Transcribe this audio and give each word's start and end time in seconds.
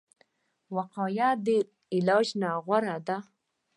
وقایه 0.75 1.29
د 1.45 1.47
علاج 1.95 2.27
نه 2.41 2.49
غوره 2.65 2.97
ده 3.07 3.17